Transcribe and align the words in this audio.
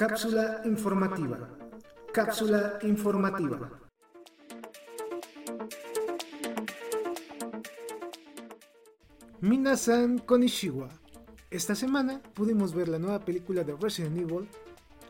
Cápsula 0.00 0.62
informativa. 0.64 1.58
Cápsula 2.12 2.78
informativa. 2.82 3.70
Minasan 9.42 10.18
Konishiwa. 10.18 10.88
Esta 11.50 11.74
semana 11.74 12.22
pudimos 12.34 12.74
ver 12.74 12.88
la 12.88 12.98
nueva 12.98 13.20
película 13.20 13.62
de 13.62 13.76
Resident 13.76 14.16
Evil. 14.18 14.48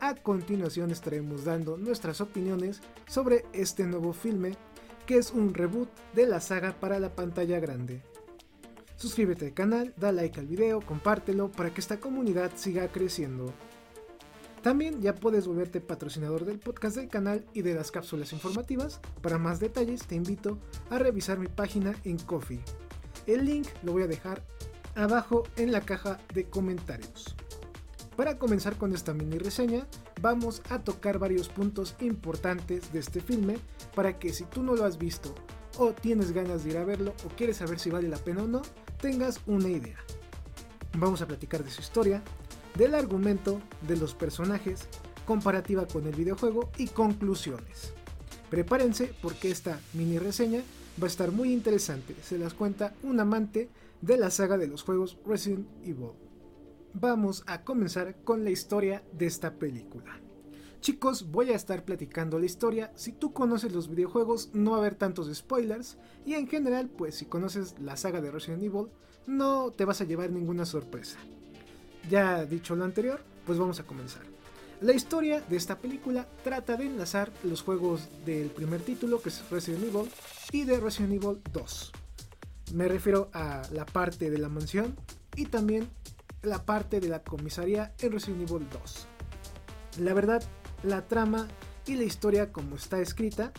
A 0.01 0.15
continuación 0.15 0.91
estaremos 0.91 1.45
dando 1.45 1.77
nuestras 1.77 2.19
opiniones 2.19 2.81
sobre 3.07 3.45
este 3.53 3.85
nuevo 3.85 4.11
filme, 4.11 4.57
que 5.05 5.17
es 5.17 5.31
un 5.31 5.53
reboot 5.53 5.89
de 6.13 6.27
la 6.27 6.41
saga 6.41 6.73
para 6.73 6.99
la 6.99 7.15
pantalla 7.15 7.59
grande. 7.59 8.01
Suscríbete 9.01 9.47
al 9.47 9.53
canal, 9.55 9.95
da 9.97 10.11
like 10.11 10.39
al 10.39 10.45
video, 10.45 10.79
compártelo 10.79 11.51
para 11.51 11.73
que 11.73 11.81
esta 11.81 11.99
comunidad 11.99 12.51
siga 12.53 12.87
creciendo. 12.89 13.51
También 14.61 15.01
ya 15.01 15.15
puedes 15.15 15.47
volverte 15.47 15.81
patrocinador 15.81 16.45
del 16.45 16.59
podcast 16.59 16.97
del 16.97 17.07
canal 17.07 17.43
y 17.55 17.63
de 17.63 17.73
las 17.73 17.89
cápsulas 17.89 18.31
informativas. 18.31 18.99
Para 19.23 19.39
más 19.39 19.59
detalles 19.59 20.05
te 20.05 20.13
invito 20.13 20.59
a 20.91 20.99
revisar 20.99 21.39
mi 21.39 21.47
página 21.47 21.95
en 22.03 22.19
Coffee. 22.19 22.61
El 23.25 23.45
link 23.45 23.67
lo 23.81 23.93
voy 23.93 24.03
a 24.03 24.07
dejar 24.07 24.43
abajo 24.93 25.45
en 25.55 25.71
la 25.71 25.81
caja 25.81 26.19
de 26.35 26.43
comentarios. 26.43 27.35
Para 28.15 28.37
comenzar 28.37 28.77
con 28.77 28.93
esta 28.93 29.15
mini 29.15 29.39
reseña, 29.39 29.87
vamos 30.21 30.61
a 30.69 30.77
tocar 30.77 31.17
varios 31.17 31.49
puntos 31.49 31.95
importantes 32.01 32.93
de 32.93 32.99
este 32.99 33.19
filme 33.19 33.57
para 33.95 34.19
que 34.19 34.31
si 34.31 34.43
tú 34.43 34.61
no 34.61 34.75
lo 34.75 34.85
has 34.85 34.99
visto 34.99 35.33
o 35.79 35.93
tienes 35.93 36.33
ganas 36.33 36.63
de 36.63 36.71
ir 36.71 36.77
a 36.77 36.83
verlo 36.83 37.13
o 37.25 37.29
quieres 37.29 37.57
saber 37.57 37.79
si 37.79 37.89
vale 37.89 38.07
la 38.07 38.17
pena 38.17 38.43
o 38.43 38.47
no, 38.47 38.61
tengas 39.01 39.41
una 39.47 39.67
idea. 39.67 39.97
Vamos 40.97 41.21
a 41.21 41.27
platicar 41.27 41.63
de 41.63 41.71
su 41.71 41.81
historia, 41.81 42.21
del 42.75 42.95
argumento, 42.95 43.59
de 43.87 43.97
los 43.97 44.13
personajes, 44.13 44.87
comparativa 45.25 45.87
con 45.87 46.07
el 46.07 46.15
videojuego 46.15 46.69
y 46.77 46.87
conclusiones. 46.87 47.93
Prepárense 48.49 49.13
porque 49.21 49.49
esta 49.49 49.79
mini 49.93 50.19
reseña 50.19 50.61
va 51.01 51.05
a 51.05 51.07
estar 51.07 51.31
muy 51.31 51.51
interesante, 51.51 52.15
se 52.21 52.37
las 52.37 52.53
cuenta 52.53 52.93
un 53.03 53.19
amante 53.19 53.69
de 54.01 54.17
la 54.17 54.29
saga 54.29 54.57
de 54.57 54.67
los 54.67 54.83
juegos 54.83 55.17
Resident 55.25 55.67
Evil. 55.83 56.11
Vamos 56.93 57.43
a 57.47 57.63
comenzar 57.63 58.15
con 58.23 58.43
la 58.43 58.49
historia 58.49 59.03
de 59.13 59.25
esta 59.25 59.53
película. 59.53 60.19
Chicos, 60.81 61.29
voy 61.29 61.51
a 61.51 61.55
estar 61.55 61.85
platicando 61.85 62.39
la 62.39 62.47
historia. 62.47 62.91
Si 62.95 63.11
tú 63.11 63.33
conoces 63.33 63.71
los 63.71 63.87
videojuegos, 63.87 64.49
no 64.53 64.71
va 64.71 64.77
a 64.77 64.79
haber 64.79 64.95
tantos 64.95 65.31
spoilers. 65.31 65.97
Y 66.25 66.33
en 66.33 66.47
general, 66.47 66.89
pues 66.89 67.13
si 67.13 67.27
conoces 67.27 67.75
la 67.79 67.97
saga 67.97 68.19
de 68.19 68.31
Resident 68.31 68.63
Evil, 68.63 68.87
no 69.27 69.69
te 69.69 69.85
vas 69.85 70.01
a 70.01 70.05
llevar 70.05 70.31
ninguna 70.31 70.65
sorpresa. 70.65 71.19
Ya 72.09 72.45
dicho 72.45 72.75
lo 72.75 72.83
anterior, 72.83 73.21
pues 73.45 73.59
vamos 73.59 73.79
a 73.79 73.83
comenzar. 73.83 74.23
La 74.81 74.93
historia 74.93 75.41
de 75.41 75.55
esta 75.55 75.77
película 75.77 76.27
trata 76.43 76.75
de 76.75 76.87
enlazar 76.87 77.31
los 77.43 77.61
juegos 77.61 78.09
del 78.25 78.49
primer 78.49 78.81
título, 78.81 79.21
que 79.21 79.29
es 79.29 79.47
Resident 79.51 79.83
Evil, 79.83 80.09
y 80.51 80.63
de 80.63 80.79
Resident 80.79 81.13
Evil 81.13 81.41
2. 81.53 81.91
Me 82.73 82.87
refiero 82.87 83.29
a 83.33 83.61
la 83.71 83.85
parte 83.85 84.31
de 84.31 84.39
la 84.39 84.49
mansión 84.49 84.95
y 85.35 85.45
también 85.45 85.87
la 86.41 86.65
parte 86.65 86.99
de 86.99 87.07
la 87.07 87.21
comisaría 87.21 87.93
en 87.99 88.13
Resident 88.13 88.49
Evil 88.49 88.67
2. 88.71 89.07
La 89.99 90.15
verdad, 90.15 90.41
la 90.83 91.07
trama 91.07 91.47
y 91.85 91.95
la 91.95 92.03
historia 92.03 92.51
como 92.51 92.75
está 92.75 92.99
escrita 92.99 93.51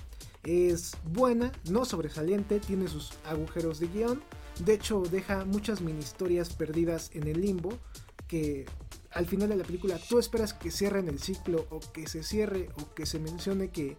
es 0.45 0.97
buena, 1.05 1.53
no 1.71 1.85
sobresaliente, 1.85 2.61
tiene 2.61 2.89
sus 2.89 3.13
agujeros 3.25 3.79
de 3.79 3.89
guion, 3.89 4.23
de 4.65 4.75
hecho 4.75 5.03
deja 5.03 5.45
muchas 5.45 5.81
mini 5.81 6.01
historias 6.01 6.53
perdidas 6.53 7.11
en 7.15 7.29
el 7.29 7.41
limbo, 7.41 7.79
que 8.27 8.67
al 9.13 9.27
final 9.27 9.51
de 9.51 9.57
la 9.57 9.65
película 9.65 9.99
tú 10.09 10.19
esperas 10.19 10.55
que 10.55 10.71
cierren 10.71 11.09
el 11.09 11.21
ciclo 11.21 11.67
o 11.71 11.81
que 11.81 12.07
se 12.07 12.23
cierre 12.23 12.71
o 12.77 12.95
que 12.95 13.07
se 13.07 13.19
mencione 13.19 13.71
que 13.71 13.97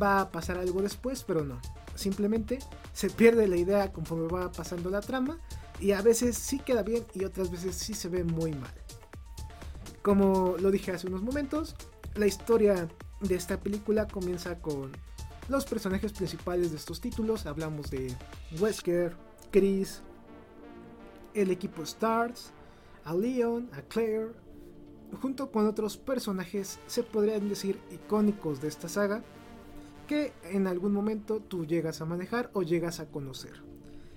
va 0.00 0.20
a 0.20 0.30
pasar 0.30 0.58
algo 0.58 0.82
después, 0.82 1.24
pero 1.24 1.44
no. 1.44 1.60
Simplemente 1.94 2.58
se 2.92 3.10
pierde 3.10 3.48
la 3.48 3.56
idea 3.56 3.92
conforme 3.92 4.28
va 4.28 4.52
pasando 4.52 4.90
la 4.90 5.00
trama 5.00 5.38
y 5.80 5.92
a 5.92 6.02
veces 6.02 6.36
sí 6.36 6.58
queda 6.58 6.82
bien 6.82 7.04
y 7.14 7.24
otras 7.24 7.50
veces 7.50 7.76
sí 7.76 7.94
se 7.94 8.08
ve 8.08 8.24
muy 8.24 8.52
mal. 8.52 8.72
Como 10.02 10.56
lo 10.58 10.70
dije 10.70 10.92
hace 10.92 11.06
unos 11.06 11.22
momentos, 11.22 11.74
la 12.14 12.26
historia 12.26 12.88
de 13.20 13.34
esta 13.34 13.58
película 13.60 14.06
comienza 14.06 14.60
con 14.60 14.92
los 15.48 15.64
personajes 15.64 16.12
principales 16.12 16.70
de 16.70 16.76
estos 16.76 17.00
títulos. 17.00 17.46
Hablamos 17.46 17.90
de 17.90 18.14
Wesker, 18.60 19.16
Chris, 19.50 20.02
el 21.34 21.50
equipo 21.50 21.82
Stars, 21.82 22.52
a 23.04 23.14
Leon, 23.14 23.70
a 23.72 23.82
Claire, 23.82 24.32
junto 25.20 25.50
con 25.50 25.66
otros 25.66 25.96
personajes 25.96 26.78
se 26.86 27.02
podrían 27.02 27.48
decir 27.48 27.80
icónicos 27.90 28.60
de 28.60 28.68
esta 28.68 28.88
saga 28.88 29.22
que 30.06 30.32
en 30.44 30.66
algún 30.66 30.92
momento 30.92 31.40
tú 31.40 31.66
llegas 31.66 32.00
a 32.00 32.06
manejar 32.06 32.50
o 32.54 32.62
llegas 32.62 33.00
a 33.00 33.06
conocer. 33.06 33.62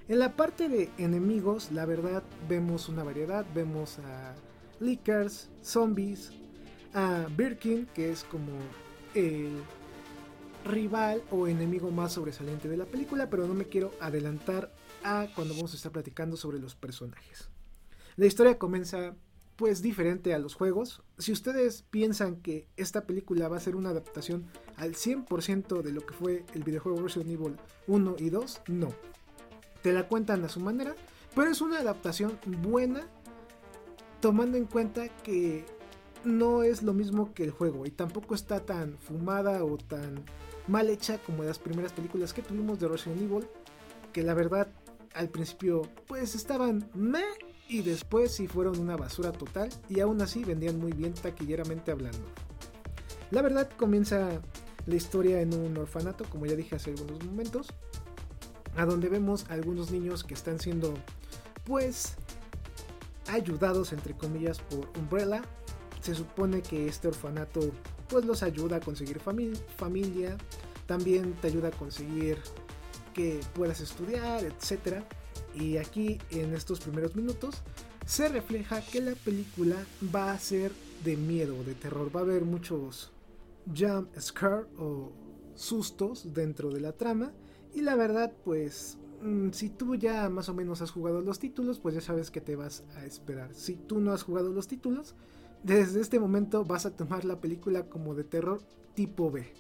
En 0.07 0.19
la 0.19 0.35
parte 0.35 0.68
de 0.68 0.90
enemigos, 0.97 1.72
la 1.72 1.85
verdad, 1.85 2.24
vemos 2.50 2.90
una 2.90 3.03
variedad, 3.03 3.46
vemos 3.53 4.00
a 4.00 4.34
Lickers, 4.80 5.50
zombies, 5.62 6.34
a 6.94 7.28
Birkin, 7.35 7.85
que 7.88 8.12
es 8.12 8.24
como 8.24 8.52
el 9.13 9.62
rival 10.66 11.24
o 11.31 11.47
enemigo 11.47 11.91
más 11.91 12.13
sobresaliente 12.13 12.69
de 12.69 12.78
la 12.78 12.85
película, 12.85 13.29
pero 13.29 13.47
no 13.47 13.53
me 13.53 13.66
quiero 13.66 13.91
adelantar 14.00 14.74
a 15.03 15.28
cuando 15.35 15.56
vamos 15.56 15.74
a 15.74 15.75
estar 15.75 15.91
platicando 15.91 16.38
sobre 16.38 16.59
los 16.59 16.75
personajes. 16.75 17.50
La 18.16 18.25
historia 18.25 18.57
comienza 18.57 19.16
pues 19.56 19.81
diferente 19.81 20.34
a 20.34 20.40
los 20.40 20.56
juegos. 20.56 21.03
Si 21.18 21.31
ustedes 21.31 21.84
piensan 21.84 22.38
que 22.38 22.68
esta 22.78 23.06
película 23.06 23.47
va 23.47 23.57
a 23.57 23.62
ser 23.62 23.75
una 23.75 23.90
adaptación 23.90 24.47
al 24.75 24.96
100% 24.96 25.81
de 25.81 25.91
lo 25.91 26.06
que 26.06 26.13
fue 26.13 26.46
el 26.53 26.63
videojuego 26.63 27.01
Resident 27.01 27.30
Evil 27.30 27.57
1 27.88 28.16
y 28.18 28.30
2, 28.30 28.62
no. 28.68 28.90
Te 29.84 29.94
la 29.94 30.07
cuentan 30.07 30.44
a 30.44 30.50
su 30.50 30.59
manera, 30.59 30.96
pero 31.35 31.50
es 31.50 31.62
una 31.62 31.80
adaptación 31.80 32.40
buena 32.62 33.07
tomando 34.19 34.57
en 34.57 34.66
cuenta 34.66 35.09
que 35.24 35.66
no 36.23 36.63
es 36.63 36.83
lo 36.83 36.93
mismo 36.93 37.33
que 37.33 37.43
el 37.43 37.51
juego 37.51 37.85
y 37.85 37.91
tampoco 37.91 38.35
está 38.35 38.59
tan 38.59 38.97
fumada 38.97 39.63
o 39.63 39.77
tan 39.77 40.23
mal 40.67 40.89
hecha 40.89 41.17
como 41.19 41.43
las 41.43 41.59
primeras 41.59 41.91
películas 41.91 42.33
que 42.33 42.41
tuvimos 42.41 42.79
de 42.79 42.87
Resident 42.87 43.21
Evil, 43.21 43.47
que 44.13 44.23
la 44.23 44.33
verdad 44.33 44.67
al 45.13 45.29
principio 45.29 45.83
pues 46.07 46.35
estaban 46.35 46.89
meh 46.93 47.23
y 47.67 47.81
después 47.81 48.33
sí 48.33 48.47
fueron 48.47 48.79
una 48.79 48.97
basura 48.97 49.31
total 49.31 49.69
y 49.89 49.99
aún 49.99 50.21
así 50.21 50.43
vendían 50.43 50.79
muy 50.79 50.91
bien 50.91 51.13
taquilleramente 51.13 51.91
hablando. 51.91 52.25
La 53.31 53.41
verdad 53.41 53.69
comienza 53.77 54.41
la 54.85 54.95
historia 54.95 55.41
en 55.41 55.53
un 55.53 55.77
orfanato, 55.77 56.25
como 56.25 56.45
ya 56.45 56.55
dije 56.55 56.75
hace 56.75 56.91
algunos 56.91 57.23
momentos, 57.23 57.67
a 58.75 58.85
donde 58.85 59.09
vemos 59.09 59.45
a 59.49 59.53
algunos 59.53 59.91
niños 59.91 60.23
que 60.23 60.33
están 60.33 60.59
siendo 60.59 60.93
pues 61.65 62.15
ayudados 63.27 63.93
entre 63.93 64.15
comillas 64.15 64.59
por 64.59 64.89
Umbrella. 64.97 65.41
Se 66.01 66.16
supone 66.16 66.62
que 66.62 66.88
este 66.88 67.07
orfanato 67.07 67.72
pues 68.09 68.25
los 68.25 68.44
ayuda 68.44 68.78
a 68.78 68.79
conseguir 68.79 69.19
familia, 69.19 70.38
también 70.85 71.34
te 71.34 71.47
ayuda 71.47 71.69
a 71.69 71.72
conseguir 71.72 72.38
que 73.13 73.39
puedas 73.53 73.79
estudiar, 73.79 74.44
etcétera 74.44 75.06
y 75.56 75.78
aquí 75.78 76.17
en 76.29 76.53
estos 76.53 76.79
primeros 76.79 77.16
minutos 77.16 77.62
se 78.06 78.29
refleja 78.29 78.81
que 78.81 79.01
la 79.01 79.16
película 79.16 79.75
va 80.13 80.31
a 80.31 80.39
ser 80.39 80.72
de 81.03 81.17
miedo, 81.17 81.63
de 81.63 81.75
terror. 81.75 82.13
Va 82.16 82.22
a 82.22 82.23
haber 82.23 82.45
muchos 82.45 83.12
jump 83.68 84.16
scare 84.19 84.66
o 84.78 85.12
sustos 85.56 86.33
dentro 86.33 86.72
de 86.72 86.79
la 86.79 86.94
trama. 86.94 87.33
Y 87.73 87.81
la 87.81 87.95
verdad, 87.95 88.33
pues, 88.44 88.97
mm, 89.22 89.51
si 89.51 89.69
tú 89.69 89.95
ya 89.95 90.29
más 90.29 90.50
o 90.50 90.53
menos 90.53 90.81
has 90.81 90.91
jugado 90.91 91.22
los 91.22 91.39
títulos, 91.39 91.79
pues 91.79 91.95
ya 91.95 92.01
sabes 92.01 92.31
que 92.31 92.41
te 92.41 92.56
vas 92.56 92.83
a 92.95 93.06
esperar. 93.06 93.53
Si 93.53 93.75
tú 93.75 94.00
no 94.00 94.13
has 94.13 94.24
jugado 94.24 94.51
los 94.51 94.68
títulos, 94.68 95.15
desde 95.63 96.02
este 96.02 96.19
momento 96.19 96.66
vas 96.66 96.86
a 96.86 96.96
tomar 96.96 97.24
la 97.24 97.40
película 97.40 97.84
como 97.84 98.16
de 98.16 98.24
terror 98.24 98.62
tipo 98.96 99.30
B. 99.30 99.54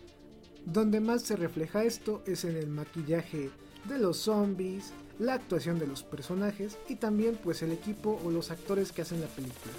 Donde 0.65 0.99
más 0.99 1.21
se 1.21 1.35
refleja 1.35 1.83
esto 1.83 2.23
es 2.25 2.43
en 2.43 2.55
el 2.55 2.67
maquillaje 2.67 3.49
de 3.87 3.99
los 3.99 4.17
zombies, 4.17 4.93
la 5.19 5.33
actuación 5.33 5.77
de 5.77 5.87
los 5.87 6.03
personajes 6.03 6.77
y 6.89 6.95
también 6.95 7.37
pues 7.43 7.61
el 7.61 7.71
equipo 7.71 8.19
o 8.23 8.31
los 8.31 8.49
actores 8.51 8.91
que 8.91 9.03
hacen 9.03 9.21
la 9.21 9.27
película. 9.27 9.73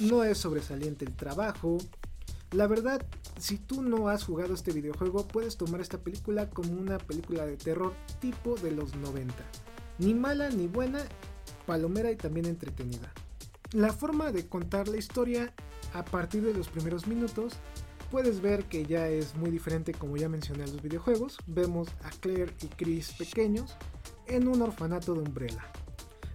No 0.00 0.24
es 0.24 0.38
sobresaliente 0.38 1.04
el 1.04 1.14
trabajo. 1.14 1.78
La 2.52 2.66
verdad, 2.66 3.04
si 3.38 3.58
tú 3.58 3.82
no 3.82 4.08
has 4.08 4.24
jugado 4.24 4.54
este 4.54 4.72
videojuego, 4.72 5.26
puedes 5.26 5.56
tomar 5.56 5.80
esta 5.80 5.98
película 5.98 6.48
como 6.48 6.72
una 6.72 6.98
película 6.98 7.44
de 7.44 7.56
terror 7.56 7.92
tipo 8.20 8.54
de 8.56 8.70
los 8.70 8.94
90. 8.96 9.34
Ni 9.98 10.14
mala 10.14 10.48
ni 10.50 10.66
buena, 10.66 11.04
palomera 11.66 12.10
y 12.10 12.16
también 12.16 12.46
entretenida. 12.46 13.12
La 13.76 13.92
forma 13.92 14.32
de 14.32 14.48
contar 14.48 14.88
la 14.88 14.96
historia 14.96 15.52
a 15.92 16.02
partir 16.02 16.42
de 16.42 16.54
los 16.54 16.66
primeros 16.68 17.06
minutos 17.06 17.52
puedes 18.10 18.40
ver 18.40 18.64
que 18.64 18.86
ya 18.86 19.06
es 19.06 19.34
muy 19.34 19.50
diferente 19.50 19.92
como 19.92 20.16
ya 20.16 20.30
mencioné 20.30 20.64
en 20.64 20.72
los 20.72 20.80
videojuegos. 20.80 21.36
Vemos 21.46 21.88
a 22.02 22.08
Claire 22.08 22.54
y 22.62 22.68
Chris 22.68 23.12
pequeños 23.12 23.76
en 24.28 24.48
un 24.48 24.62
orfanato 24.62 25.12
de 25.12 25.20
Umbrella. 25.20 25.62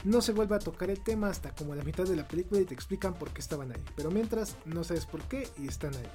No 0.03 0.21
se 0.21 0.33
vuelve 0.33 0.55
a 0.55 0.59
tocar 0.59 0.91
el 0.91 1.03
tema 1.03 1.29
hasta 1.29 1.49
como 1.55 1.73
la 1.73 1.83
mitad 1.83 2.03
de 2.03 2.15
la 2.15 2.27
película 2.27 2.61
y 2.61 2.65
te 2.65 2.75
explican 2.75 3.15
por 3.15 3.31
qué 3.31 3.41
estaban 3.41 3.71
ahí. 3.71 3.83
Pero 3.95 4.11
mientras 4.11 4.55
no 4.65 4.83
sabes 4.83 5.07
por 5.07 5.23
qué 5.23 5.47
y 5.57 5.67
están 5.67 5.95
ahí. 5.95 6.11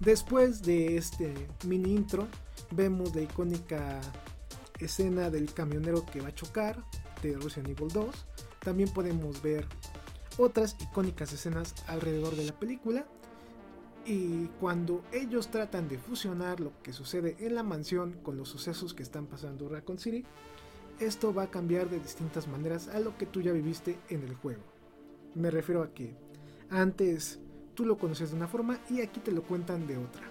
Después 0.00 0.62
de 0.62 0.96
este 0.96 1.32
mini 1.64 1.94
intro, 1.94 2.26
vemos 2.72 3.14
la 3.14 3.22
icónica 3.22 4.00
escena 4.80 5.30
del 5.30 5.54
camionero 5.54 6.04
que 6.06 6.20
va 6.20 6.30
a 6.30 6.34
chocar 6.34 6.84
de 7.22 7.36
Resident 7.36 7.78
Evil 7.78 7.92
2. 7.92 8.26
También 8.60 8.90
podemos 8.90 9.42
ver 9.42 9.66
otras 10.38 10.76
icónicas 10.80 11.32
escenas 11.32 11.74
alrededor 11.86 12.36
de 12.36 12.44
la 12.44 12.58
película. 12.58 13.06
Y 14.06 14.46
cuando 14.60 15.04
ellos 15.12 15.50
tratan 15.50 15.88
de 15.88 15.98
fusionar 15.98 16.60
lo 16.60 16.72
que 16.82 16.92
sucede 16.92 17.36
en 17.40 17.54
la 17.54 17.62
mansión 17.62 18.14
con 18.22 18.36
los 18.36 18.48
sucesos 18.48 18.94
que 18.94 19.02
están 19.02 19.26
pasando 19.26 19.66
en 19.66 19.72
Raccoon 19.72 19.98
City, 19.98 20.24
esto 20.98 21.34
va 21.34 21.44
a 21.44 21.50
cambiar 21.50 21.88
de 21.88 22.00
distintas 22.00 22.48
maneras 22.48 22.88
a 22.88 23.00
lo 23.00 23.16
que 23.16 23.26
tú 23.26 23.40
ya 23.40 23.52
viviste 23.52 23.98
en 24.08 24.22
el 24.22 24.34
juego. 24.34 24.62
Me 25.34 25.50
refiero 25.50 25.82
a 25.82 25.92
que 25.92 26.14
antes 26.70 27.38
tú 27.74 27.84
lo 27.84 27.98
conoces 27.98 28.30
de 28.30 28.36
una 28.36 28.48
forma 28.48 28.78
y 28.88 29.00
aquí 29.00 29.20
te 29.20 29.32
lo 29.32 29.42
cuentan 29.42 29.86
de 29.86 29.96
otra. 29.96 30.22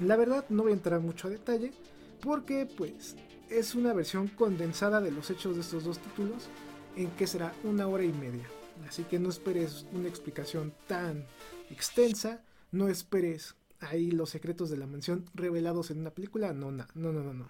La 0.00 0.16
verdad 0.16 0.44
no 0.48 0.64
voy 0.64 0.72
a 0.72 0.76
entrar 0.76 1.00
mucho 1.00 1.28
a 1.28 1.30
detalle 1.30 1.72
porque 2.20 2.66
pues 2.66 3.16
es 3.48 3.74
una 3.74 3.92
versión 3.92 4.28
condensada 4.28 5.00
de 5.00 5.12
los 5.12 5.30
hechos 5.30 5.54
de 5.54 5.62
estos 5.62 5.84
dos 5.84 5.98
títulos 5.98 6.48
en 6.96 7.10
que 7.10 7.26
será 7.26 7.54
una 7.62 7.86
hora 7.86 8.04
y 8.04 8.12
media. 8.12 8.46
Así 8.88 9.04
que 9.04 9.18
no 9.18 9.28
esperes 9.28 9.86
una 9.92 10.08
explicación 10.08 10.72
tan 10.86 11.24
extensa, 11.70 12.42
no 12.72 12.88
esperes 12.88 13.56
ahí 13.80 14.10
los 14.10 14.30
secretos 14.30 14.70
de 14.70 14.76
la 14.76 14.86
mansión 14.86 15.24
revelados 15.34 15.90
en 15.90 16.00
una 16.00 16.10
película, 16.10 16.52
no, 16.52 16.70
no, 16.70 16.86
no, 16.94 17.12
no, 17.12 17.32
no. 17.32 17.48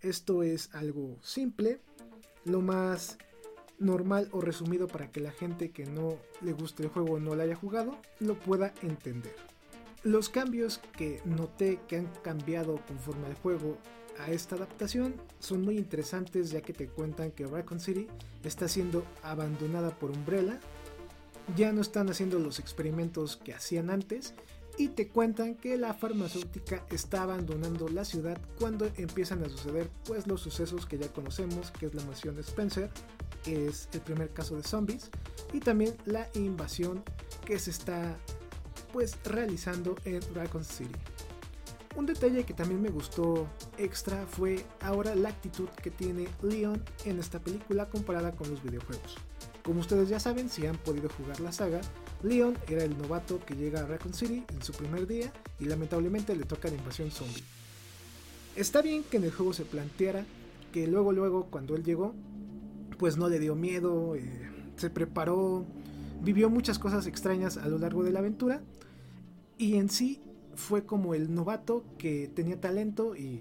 Esto 0.00 0.42
es 0.42 0.74
algo 0.74 1.18
simple, 1.22 1.80
lo 2.44 2.60
más 2.60 3.18
normal 3.78 4.28
o 4.32 4.40
resumido 4.40 4.86
para 4.86 5.10
que 5.10 5.20
la 5.20 5.32
gente 5.32 5.70
que 5.70 5.86
no 5.86 6.18
le 6.42 6.52
guste 6.52 6.84
el 6.84 6.90
juego 6.90 7.14
o 7.14 7.20
no 7.20 7.34
lo 7.34 7.42
haya 7.42 7.56
jugado 7.56 7.98
lo 8.20 8.38
pueda 8.38 8.72
entender. 8.82 9.34
Los 10.02 10.28
cambios 10.28 10.78
que 10.96 11.20
noté 11.24 11.80
que 11.88 11.96
han 11.96 12.06
cambiado 12.22 12.80
conforme 12.86 13.26
al 13.26 13.34
juego 13.34 13.78
a 14.18 14.30
esta 14.30 14.56
adaptación. 14.56 15.14
Son 15.38 15.62
muy 15.62 15.78
interesantes 15.78 16.50
ya 16.50 16.60
que 16.60 16.72
te 16.72 16.88
cuentan 16.88 17.30
que 17.30 17.46
Raccoon 17.46 17.80
City 17.80 18.06
está 18.42 18.68
siendo 18.68 19.04
abandonada 19.22 19.90
por 19.90 20.10
Umbrella, 20.10 20.60
ya 21.56 21.72
no 21.72 21.80
están 21.80 22.08
haciendo 22.08 22.38
los 22.38 22.58
experimentos 22.58 23.36
que 23.36 23.54
hacían 23.54 23.90
antes. 23.90 24.34
Y 24.76 24.88
te 24.88 25.06
cuentan 25.06 25.54
que 25.54 25.76
la 25.76 25.94
farmacéutica 25.94 26.84
está 26.90 27.22
abandonando 27.22 27.88
la 27.88 28.04
ciudad 28.04 28.40
cuando 28.58 28.90
empiezan 28.96 29.44
a 29.44 29.48
suceder 29.48 29.88
pues 30.04 30.26
los 30.26 30.40
sucesos 30.40 30.84
que 30.84 30.98
ya 30.98 31.06
conocemos 31.12 31.70
que 31.70 31.86
es 31.86 31.94
la 31.94 32.02
mansión 32.02 32.34
de 32.34 32.40
Spencer, 32.40 32.90
que 33.44 33.68
es 33.68 33.88
el 33.92 34.00
primer 34.00 34.30
caso 34.30 34.56
de 34.56 34.64
zombies 34.64 35.10
y 35.52 35.60
también 35.60 35.94
la 36.06 36.28
invasión 36.34 37.04
que 37.44 37.60
se 37.60 37.70
está 37.70 38.16
pues 38.92 39.16
realizando 39.24 39.94
en 40.04 40.20
Raccoon 40.34 40.64
City. 40.64 40.94
Un 41.96 42.06
detalle 42.06 42.44
que 42.44 42.54
también 42.54 42.82
me 42.82 42.88
gustó 42.88 43.46
extra 43.78 44.26
fue 44.26 44.64
ahora 44.80 45.14
la 45.14 45.28
actitud 45.28 45.68
que 45.80 45.90
tiene 45.90 46.26
Leon 46.42 46.82
en 47.04 47.20
esta 47.20 47.38
película 47.38 47.88
comparada 47.88 48.32
con 48.32 48.50
los 48.50 48.62
videojuegos. 48.62 49.16
Como 49.62 49.80
ustedes 49.80 50.08
ya 50.08 50.18
saben, 50.18 50.50
si 50.50 50.66
han 50.66 50.76
podido 50.76 51.08
jugar 51.08 51.38
la 51.40 51.52
saga, 51.52 51.80
Leon 52.22 52.58
era 52.68 52.82
el 52.82 52.98
novato 52.98 53.38
que 53.44 53.54
llega 53.54 53.80
a 53.80 53.86
Raccoon 53.86 54.12
City 54.12 54.44
en 54.52 54.62
su 54.62 54.72
primer 54.72 55.06
día 55.06 55.32
y 55.60 55.66
lamentablemente 55.66 56.34
le 56.34 56.44
toca 56.44 56.68
la 56.68 56.74
invasión 56.74 57.10
zombie. 57.12 57.44
Está 58.56 58.82
bien 58.82 59.04
que 59.04 59.18
en 59.18 59.24
el 59.24 59.32
juego 59.32 59.52
se 59.52 59.64
planteara 59.64 60.24
que 60.72 60.88
luego 60.88 61.12
luego 61.12 61.46
cuando 61.46 61.76
él 61.76 61.84
llegó, 61.84 62.12
pues 62.98 63.16
no 63.16 63.28
le 63.28 63.38
dio 63.38 63.54
miedo, 63.54 64.16
eh, 64.16 64.50
se 64.76 64.90
preparó, 64.90 65.64
vivió 66.20 66.50
muchas 66.50 66.80
cosas 66.80 67.06
extrañas 67.06 67.56
a 67.56 67.68
lo 67.68 67.78
largo 67.78 68.02
de 68.02 68.10
la 68.10 68.18
aventura 68.18 68.60
y 69.56 69.76
en 69.76 69.88
sí 69.88 70.20
fue 70.56 70.84
como 70.84 71.14
el 71.14 71.34
novato 71.34 71.84
que 71.98 72.30
tenía 72.34 72.60
talento 72.60 73.16
y 73.16 73.40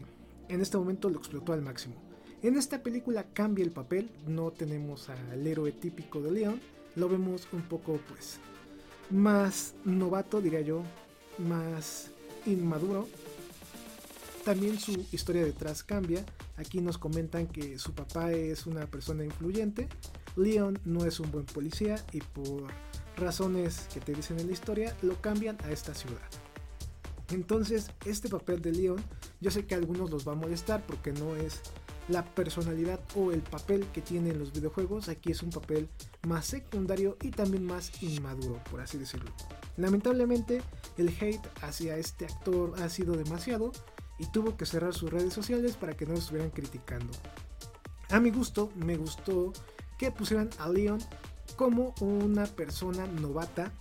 en 0.50 0.62
este 0.62 0.78
momento 0.78 1.10
lo 1.10 1.20
explotó 1.20 1.54
al 1.54 1.62
máximo. 1.62 1.96
En 2.42 2.58
esta 2.58 2.84
película 2.84 3.26
cambia 3.34 3.64
el 3.64 3.72
papel, 3.72 4.10
no 4.28 4.52
tenemos 4.52 5.10
al 5.10 5.48
héroe 5.48 5.72
típico 5.72 6.22
de 6.22 6.32
Leon, 6.32 6.60
lo 6.96 7.08
vemos 7.08 7.48
un 7.54 7.62
poco 7.62 8.00
pues 8.10 8.40
más 9.10 9.76
novato 9.86 10.42
diría 10.42 10.62
yo, 10.62 10.84
más 11.38 12.10
inmaduro. 12.46 13.08
También 14.44 14.78
su 14.78 15.06
historia 15.12 15.46
detrás 15.46 15.84
cambia, 15.84 16.26
aquí 16.58 16.82
nos 16.82 16.98
comentan 16.98 17.48
que 17.48 17.80
su 17.80 17.94
papá 17.94 18.34
es 18.34 18.66
una 18.66 18.88
persona 18.88 19.24
influyente, 19.24 19.88
Leon 20.36 20.80
no 20.84 21.06
es 21.06 21.20
un 21.20 21.32
buen 21.32 21.46
policía 21.46 21.96
y 22.12 22.20
por 22.20 22.68
razones 23.16 23.88
que 23.94 24.02
te 24.02 24.14
dicen 24.14 24.40
en 24.40 24.48
la 24.48 24.54
historia 24.54 24.96
lo 25.02 25.22
cambian 25.22 25.58
a 25.64 25.72
esta 25.72 25.94
ciudad. 25.94 26.43
Entonces, 27.32 27.92
este 28.06 28.30
papel 28.30 28.62
de 28.62 28.72
Leon, 28.72 29.04
yo 29.40 29.52
sé 29.52 29.66
que 29.66 29.76
a 29.76 29.78
algunos 29.78 30.10
los 30.12 30.28
va 30.28 30.34
a 30.34 30.36
molestar 30.36 30.86
porque 30.86 31.12
no 31.14 31.36
es 31.36 31.62
la 32.10 32.24
personalidad 32.26 33.00
o 33.16 33.32
el 33.32 33.42
papel 33.42 33.88
que 33.94 34.02
tiene 34.02 34.32
en 34.32 34.40
los 34.40 34.52
videojuegos. 34.52 35.10
Aquí 35.10 35.32
es 35.32 35.42
un 35.42 35.50
papel 35.50 35.88
más 36.28 36.46
secundario 36.46 37.18
y 37.22 37.32
también 37.32 37.66
más 37.66 37.92
inmaduro, 38.04 38.62
por 38.70 38.82
así 38.82 38.98
decirlo. 38.98 39.32
Lamentablemente, 39.78 40.62
el 40.98 41.10
hate 41.10 41.48
hacia 41.62 41.98
este 41.98 42.26
actor 42.26 42.74
ha 42.82 42.90
sido 42.90 43.16
demasiado 43.16 43.72
y 44.20 44.26
tuvo 44.28 44.58
que 44.58 44.66
cerrar 44.66 44.94
sus 44.94 45.12
redes 45.12 45.34
sociales 45.34 45.76
para 45.76 45.96
que 45.96 46.06
no 46.06 46.14
lo 46.14 46.20
estuvieran 46.20 46.52
criticando. 46.52 47.12
A 48.10 48.20
mi 48.20 48.30
gusto, 48.30 48.72
me 48.76 48.98
gustó 48.98 49.54
que 49.98 50.12
pusieran 50.12 50.50
a 50.60 50.70
Leon 50.70 51.00
como 51.56 51.96
una 52.02 52.46
persona 52.46 53.08
novata 53.08 53.72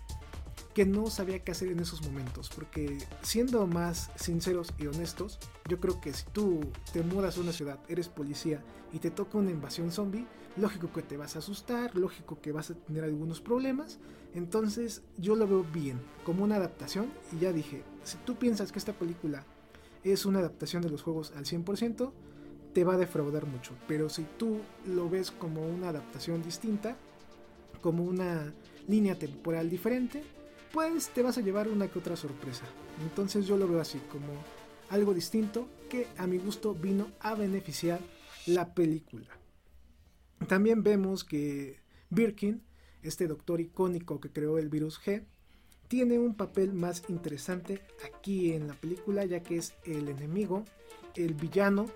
que 0.75 0.87
no 0.87 1.09
sabía 1.11 1.41
qué 1.41 1.53
hacer 1.53 1.69
en 1.69 1.81
esos 1.81 2.03
momentos. 2.03 2.51
Porque 2.55 2.99
siendo 3.23 3.67
más 3.67 4.11
sinceros 4.17 4.73
y 4.79 4.87
honestos, 4.87 5.39
yo 5.69 5.81
creo 5.81 6.01
que 6.01 6.13
si 6.13 6.25
tú 6.33 6.61
te 6.93 7.03
mudas 7.03 7.37
a 7.37 7.41
una 7.41 7.53
ciudad, 7.53 7.79
eres 7.89 8.09
policía 8.09 8.63
y 8.93 8.99
te 8.99 9.11
toca 9.11 9.39
una 9.39 9.51
invasión 9.51 9.91
zombie, 9.91 10.27
lógico 10.57 10.93
que 10.93 11.03
te 11.03 11.17
vas 11.17 11.37
a 11.37 11.41
asustar, 11.41 11.95
lógico 11.97 12.41
que 12.41 12.53
vas 12.53 12.71
a 12.71 12.75
tener 12.75 13.05
algunos 13.05 13.41
problemas. 13.41 13.99
Entonces 14.35 15.03
yo 15.19 15.37
lo 15.37 15.47
veo 15.47 15.65
bien, 15.65 16.01
como 16.25 16.45
una 16.45 16.57
adaptación. 16.57 17.13
Y 17.33 17.41
ya 17.41 17.53
dije, 17.53 17.83
si 18.03 18.17
tú 18.19 18.37
piensas 18.37 18.73
que 18.73 18.79
esta 18.79 18.93
película 18.93 19.45
es 20.05 20.27
una 20.27 20.41
adaptación 20.41 20.83
de 20.83 20.91
los 20.91 21.03
juegos 21.03 21.33
al 21.37 21.45
100%, 21.45 22.13
te 22.73 22.85
va 22.85 22.95
a 22.95 22.99
defraudar 22.99 23.47
mucho. 23.47 23.75
Pero 23.87 24.09
si 24.09 24.25
tú 24.39 24.61
lo 24.87 25.09
ves 25.09 25.31
como 25.31 25.67
una 25.67 25.91
adaptación 25.91 26.43
distinta, 26.43 26.97
como 27.81 28.05
una 28.05 28.55
línea 28.89 29.19
temporal 29.19 29.69
diferente, 29.69 30.25
pues 30.73 31.09
te 31.11 31.23
vas 31.23 31.39
a 31.39 31.43
llevar 31.43 31.69
una 31.69 31.89
que 31.89 31.99
otra 31.99 32.17
sorpresa. 32.17 32.65
Entonces 33.03 33.47
yo 33.47 33.57
lo 33.57 33.69
veo 33.69 33.81
así, 33.81 34.01
como 34.11 34.33
algo 34.89 35.15
distinto 35.15 35.69
que 35.89 36.07
a 36.17 36.27
mi 36.27 36.39
gusto 36.39 36.75
vino 36.75 37.11
a 37.21 37.35
beneficiar 37.35 38.01
la 38.47 38.75
película. 38.75 39.29
También 40.49 40.83
vemos 40.83 41.25
que 41.25 41.81
Birkin, 42.11 42.63
este 43.03 43.27
doctor 43.27 43.61
icónico 43.61 44.21
que 44.21 44.31
creó 44.31 44.59
el 44.59 44.69
virus 44.69 45.01
G, 45.01 45.25
tiene 45.89 46.19
un 46.19 46.35
papel 46.35 46.73
más 46.73 47.03
interesante 47.09 47.83
aquí 48.05 48.53
en 48.53 48.67
la 48.67 48.75
película 48.75 49.25
ya 49.27 49.43
que 49.43 49.57
es 49.57 49.75
el 49.85 50.09
enemigo, 50.09 50.65
el 51.17 51.35
villano. 51.35 51.87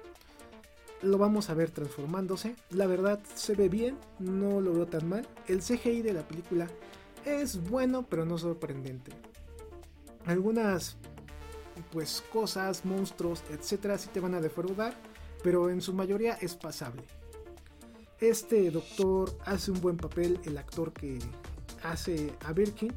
Lo 1.02 1.18
vamos 1.18 1.50
a 1.50 1.54
ver 1.54 1.70
transformándose. 1.70 2.56
La 2.70 2.86
verdad 2.86 3.20
se 3.34 3.54
ve 3.54 3.68
bien, 3.68 3.98
no 4.18 4.60
lo 4.60 4.72
veo 4.72 4.86
tan 4.86 5.08
mal. 5.08 5.26
El 5.48 5.60
CGI 5.60 6.02
de 6.02 6.12
la 6.12 6.26
película 6.26 6.68
es 7.26 7.68
bueno, 7.68 8.06
pero 8.08 8.24
no 8.24 8.38
sorprendente. 8.38 9.12
Algunas 10.24 10.96
pues 11.92 12.24
cosas, 12.32 12.84
monstruos, 12.84 13.42
etcétera, 13.50 13.98
sí 13.98 14.08
te 14.12 14.20
van 14.20 14.34
a 14.34 14.40
defraudar, 14.40 14.94
pero 15.42 15.68
en 15.68 15.82
su 15.82 15.92
mayoría 15.92 16.34
es 16.34 16.54
pasable. 16.54 17.02
Este 18.18 18.70
doctor 18.70 19.36
hace 19.44 19.72
un 19.72 19.80
buen 19.80 19.98
papel, 19.98 20.40
el 20.44 20.56
actor 20.56 20.92
que 20.92 21.18
hace 21.82 22.32
a 22.44 22.52
Birkin, 22.52 22.94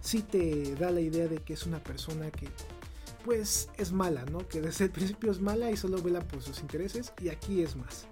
sí 0.00 0.22
te 0.22 0.76
da 0.76 0.90
la 0.90 1.00
idea 1.00 1.26
de 1.26 1.38
que 1.38 1.54
es 1.54 1.66
una 1.66 1.82
persona 1.82 2.30
que 2.30 2.48
pues 3.24 3.68
es 3.76 3.92
mala, 3.92 4.24
¿no? 4.26 4.46
Que 4.46 4.60
desde 4.60 4.84
el 4.84 4.90
principio 4.90 5.30
es 5.30 5.40
mala 5.40 5.70
y 5.70 5.76
solo 5.76 6.00
vela 6.00 6.20
por 6.20 6.40
sus 6.40 6.60
intereses 6.60 7.12
y 7.20 7.28
aquí 7.28 7.62
es 7.62 7.76
más. 7.76 8.06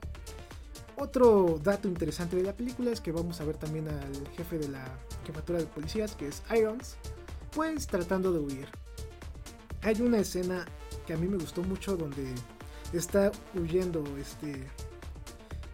Otro 0.96 1.60
dato 1.62 1.86
interesante 1.88 2.36
de 2.36 2.42
la 2.42 2.56
película 2.56 2.90
es 2.90 3.00
que 3.00 3.12
vamos 3.12 3.40
a 3.40 3.44
ver 3.44 3.56
también 3.56 3.88
al 3.88 4.28
jefe 4.36 4.58
de 4.58 4.68
la 4.68 4.98
jefatura 5.28 5.58
de 5.58 5.66
policías, 5.66 6.14
que 6.14 6.28
es 6.28 6.42
Irons, 6.56 6.96
pues 7.54 7.86
tratando 7.86 8.32
de 8.32 8.40
huir. 8.40 8.68
Hay 9.82 10.00
una 10.00 10.18
escena 10.18 10.66
que 11.06 11.12
a 11.12 11.16
mí 11.16 11.28
me 11.28 11.36
gustó 11.36 11.62
mucho 11.62 11.96
donde 11.96 12.34
está 12.92 13.30
huyendo 13.54 14.02
este 14.16 14.66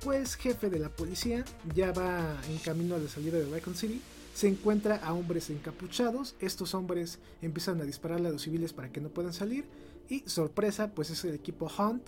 pues 0.03 0.35
jefe 0.35 0.69
de 0.69 0.79
la 0.79 0.91
policía, 0.91 1.45
ya 1.75 1.93
va 1.93 2.37
en 2.51 2.59
camino 2.59 2.95
a 2.95 2.99
la 2.99 3.09
salida 3.09 3.39
de 3.39 3.47
Raccoon 3.47 3.75
City, 3.75 4.03
se 4.35 4.49
encuentra 4.49 4.97
a 4.97 5.15
hombres 5.15 5.49
encapuchados, 5.49 6.35
estos 6.41 6.75
hombres 6.75 7.21
empiezan 7.41 7.81
a 7.81 7.85
dispararle 7.85 8.29
a 8.29 8.33
los 8.33 8.43
civiles 8.43 8.75
para 8.75 8.93
que 8.93 9.01
no 9.01 9.09
puedan 9.09 9.33
salir 9.33 9.65
y 10.11 10.21
sorpresa, 10.27 10.91
pues 10.95 11.09
es 11.09 11.25
el 11.25 11.35
equipo 11.35 11.71
Hunt, 11.79 12.03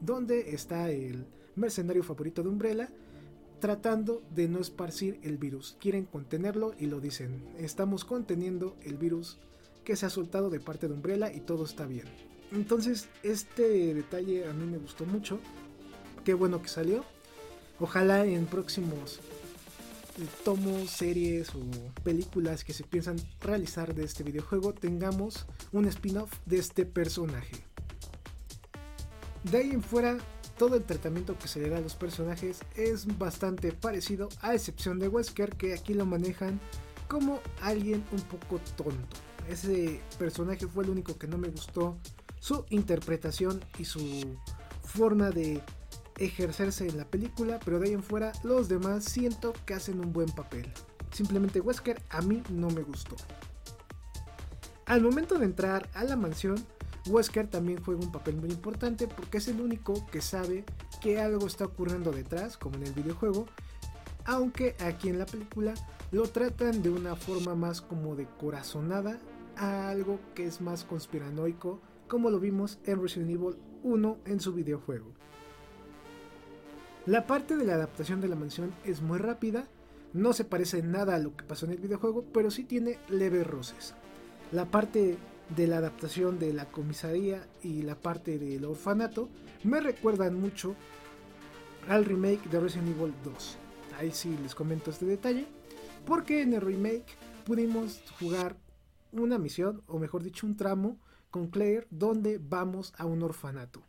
donde 0.00 0.54
está 0.54 0.90
el 0.90 1.24
mercenario 1.56 2.02
favorito 2.02 2.42
de 2.42 2.48
Umbrella, 2.50 2.90
tratando 3.60 4.22
de 4.34 4.48
no 4.48 4.58
esparcir 4.58 5.20
el 5.22 5.38
virus. 5.38 5.76
Quieren 5.80 6.06
contenerlo 6.06 6.74
y 6.78 6.86
lo 6.86 7.00
dicen. 7.00 7.44
Estamos 7.58 8.04
conteniendo 8.04 8.76
el 8.82 8.96
virus 8.96 9.38
que 9.84 9.96
se 9.96 10.06
ha 10.06 10.10
soltado 10.10 10.50
de 10.50 10.60
parte 10.60 10.88
de 10.88 10.94
Umbrella 10.94 11.32
y 11.32 11.40
todo 11.40 11.64
está 11.64 11.86
bien. 11.86 12.06
Entonces 12.52 13.08
este 13.22 13.94
detalle 13.94 14.46
a 14.46 14.52
mí 14.52 14.66
me 14.66 14.78
gustó 14.78 15.04
mucho. 15.06 15.38
Qué 16.24 16.34
bueno 16.34 16.60
que 16.60 16.68
salió. 16.68 17.04
Ojalá 17.78 18.26
en 18.26 18.46
próximos 18.46 19.20
eh, 20.18 20.26
tomos, 20.44 20.90
series 20.90 21.54
o 21.54 21.60
películas 22.02 22.64
que 22.64 22.72
se 22.72 22.84
piensan 22.84 23.16
realizar 23.40 23.94
de 23.94 24.04
este 24.04 24.22
videojuego 24.22 24.74
tengamos 24.74 25.46
un 25.72 25.86
spin-off 25.86 26.32
de 26.44 26.58
este 26.58 26.84
personaje. 26.84 27.56
De 29.44 29.58
ahí 29.58 29.70
en 29.70 29.82
fuera, 29.82 30.18
todo 30.60 30.76
el 30.76 30.84
tratamiento 30.84 31.38
que 31.38 31.48
se 31.48 31.58
le 31.58 31.70
da 31.70 31.78
a 31.78 31.80
los 31.80 31.94
personajes 31.94 32.60
es 32.76 33.16
bastante 33.16 33.72
parecido, 33.72 34.28
a 34.42 34.54
excepción 34.54 34.98
de 34.98 35.08
Wesker, 35.08 35.56
que 35.56 35.72
aquí 35.72 35.94
lo 35.94 36.04
manejan 36.04 36.60
como 37.08 37.40
alguien 37.62 38.04
un 38.12 38.20
poco 38.20 38.60
tonto. 38.76 39.16
Ese 39.48 40.02
personaje 40.18 40.66
fue 40.66 40.84
el 40.84 40.90
único 40.90 41.16
que 41.16 41.26
no 41.26 41.38
me 41.38 41.48
gustó 41.48 41.96
su 42.40 42.66
interpretación 42.68 43.64
y 43.78 43.86
su 43.86 44.36
forma 44.84 45.30
de 45.30 45.62
ejercerse 46.18 46.86
en 46.86 46.98
la 46.98 47.06
película, 47.06 47.58
pero 47.64 47.78
de 47.78 47.86
ahí 47.86 47.94
en 47.94 48.02
fuera 48.02 48.30
los 48.42 48.68
demás 48.68 49.04
siento 49.04 49.54
que 49.64 49.72
hacen 49.72 49.98
un 49.98 50.12
buen 50.12 50.28
papel. 50.28 50.70
Simplemente 51.10 51.62
Wesker 51.62 52.02
a 52.10 52.20
mí 52.20 52.42
no 52.50 52.68
me 52.68 52.82
gustó. 52.82 53.16
Al 54.84 55.00
momento 55.00 55.38
de 55.38 55.46
entrar 55.46 55.88
a 55.94 56.04
la 56.04 56.16
mansión, 56.16 56.62
Wesker 57.06 57.48
también 57.48 57.82
juega 57.82 58.00
un 58.00 58.12
papel 58.12 58.36
muy 58.36 58.50
importante 58.50 59.08
porque 59.08 59.38
es 59.38 59.48
el 59.48 59.60
único 59.60 60.06
que 60.10 60.20
sabe 60.20 60.64
que 61.00 61.20
algo 61.20 61.46
está 61.46 61.64
ocurriendo 61.64 62.12
detrás, 62.12 62.58
como 62.58 62.76
en 62.76 62.84
el 62.84 62.92
videojuego, 62.92 63.46
aunque 64.24 64.76
aquí 64.80 65.08
en 65.08 65.18
la 65.18 65.26
película 65.26 65.74
lo 66.12 66.28
tratan 66.28 66.82
de 66.82 66.90
una 66.90 67.16
forma 67.16 67.54
más 67.54 67.80
como 67.80 68.16
de 68.16 68.26
corazonada 68.38 69.18
a 69.56 69.88
algo 69.88 70.18
que 70.34 70.46
es 70.46 70.60
más 70.60 70.84
conspiranoico, 70.84 71.80
como 72.08 72.30
lo 72.30 72.40
vimos 72.40 72.78
en 72.84 73.00
Resident 73.00 73.30
Evil 73.30 73.56
1 73.82 74.18
en 74.26 74.40
su 74.40 74.52
videojuego. 74.52 75.12
La 77.06 77.26
parte 77.26 77.56
de 77.56 77.64
la 77.64 77.74
adaptación 77.74 78.20
de 78.20 78.28
la 78.28 78.36
mansión 78.36 78.74
es 78.84 79.00
muy 79.00 79.18
rápida, 79.18 79.68
no 80.12 80.32
se 80.32 80.44
parece 80.44 80.82
nada 80.82 81.14
a 81.14 81.18
lo 81.18 81.36
que 81.36 81.44
pasó 81.44 81.66
en 81.66 81.72
el 81.72 81.78
videojuego, 81.78 82.24
pero 82.32 82.50
sí 82.50 82.64
tiene 82.64 82.98
leves 83.08 83.46
roces. 83.46 83.94
La 84.52 84.66
parte 84.66 85.16
de 85.56 85.66
la 85.66 85.78
adaptación 85.78 86.38
de 86.38 86.52
la 86.52 86.66
comisaría 86.66 87.46
y 87.62 87.82
la 87.82 87.96
parte 87.96 88.38
del 88.38 88.64
orfanato 88.64 89.28
me 89.64 89.80
recuerdan 89.80 90.40
mucho 90.40 90.74
al 91.88 92.04
remake 92.04 92.48
de 92.50 92.60
Resident 92.60 92.96
Evil 92.96 93.14
2. 93.24 93.58
Ahí 93.98 94.12
sí 94.12 94.36
les 94.42 94.54
comento 94.54 94.90
este 94.90 95.06
detalle, 95.06 95.46
porque 96.06 96.42
en 96.42 96.54
el 96.54 96.60
remake 96.60 97.16
pudimos 97.44 98.02
jugar 98.18 98.56
una 99.12 99.38
misión, 99.38 99.82
o 99.86 99.98
mejor 99.98 100.22
dicho, 100.22 100.46
un 100.46 100.56
tramo 100.56 100.98
con 101.30 101.48
Claire 101.48 101.86
donde 101.90 102.38
vamos 102.38 102.92
a 102.96 103.06
un 103.06 103.22
orfanato. 103.22 103.82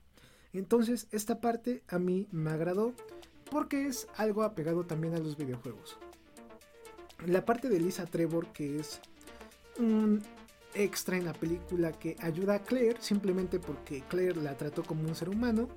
Entonces 0.54 1.08
esta 1.12 1.40
parte 1.40 1.84
a 1.88 2.00
mí 2.00 2.28
me 2.32 2.52
agradó 2.52 2.94
porque 3.50 3.88
es 3.88 4.08
algo 4.16 4.44
apegado 4.44 4.86
también 4.86 5.14
a 5.14 5.20
los 5.20 5.38
videojuegos. 5.38 5.98
La 7.26 7.46
parte 7.46 7.70
de 7.70 7.80
Lisa 7.80 8.06
Trevor 8.06 8.48
que 8.48 8.80
es 8.80 9.00
un 9.78 10.22
extra 10.74 11.18
en 11.18 11.26
la 11.26 11.34
película 11.34 11.92
que 11.92 12.16
ayuda 12.20 12.56
a 12.56 12.64
Claire 12.64 12.98
simplemente 13.00 13.60
porque 13.60 14.04
Claire 14.10 14.42
la 14.42 14.58
trató 14.58 14.84
como 14.84 15.04
un 15.04 15.16
ser 15.16 15.30
humano. 15.30 15.70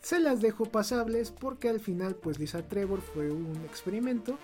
Se 0.00 0.18
las 0.20 0.40
dejo 0.40 0.66
pasables 0.66 1.30
porque 1.30 1.68
al 1.68 1.80
final 1.80 2.14
pues 2.16 2.38
Lisa 2.38 2.62
Trevor 2.62 3.00
fue 3.00 3.30
un 3.30 3.56
experimento 3.64 4.38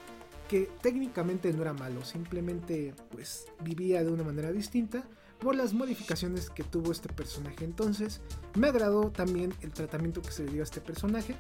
que 0.49 0.69
técnicamente 0.81 1.53
no 1.53 1.63
era 1.63 1.73
malo, 1.73 2.05
simplemente 2.05 2.95
pues 3.13 3.47
vivía 3.63 4.03
de 4.03 4.11
una 4.11 4.25
manera 4.25 4.51
distinta 4.51 5.05
por 5.39 5.55
las 5.55 5.73
modificaciones 5.73 6.51
que 6.51 6.65
tuvo 6.65 6.93
este 6.93 7.09
personaje. 7.09 7.65
Entonces 7.65 8.21
me 8.55 8.69
agradó 8.69 9.11
también 9.11 9.55
el 9.63 9.71
tratamiento 9.71 10.23
que 10.23 10.33
se 10.33 10.45
le 10.45 10.53
dio 10.53 10.63
a 10.63 10.65
este 10.65 10.81
personaje 10.81 11.37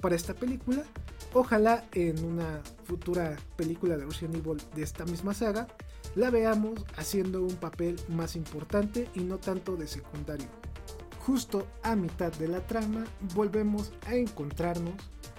para 0.00 0.16
esta 0.16 0.34
película. 0.34 0.84
Ojalá 1.32 1.84
en 1.92 2.24
una 2.24 2.62
futura 2.84 3.36
película 3.56 3.96
de 3.96 4.04
Resident 4.04 4.36
Evil 4.36 4.62
de 4.74 4.82
esta 4.82 5.04
misma 5.04 5.34
saga 5.34 5.68
la 6.16 6.30
veamos 6.30 6.84
haciendo 6.96 7.42
un 7.42 7.54
papel 7.56 7.96
más 8.08 8.34
importante 8.34 9.08
y 9.14 9.20
no 9.20 9.38
tanto 9.38 9.76
de 9.76 9.86
secundario. 9.86 10.48
Justo 11.20 11.66
a 11.82 11.94
mitad 11.94 12.32
de 12.32 12.48
la 12.48 12.66
trama 12.66 13.04
volvemos 13.34 13.92
a 14.06 14.14
encontrarnos 14.14 14.94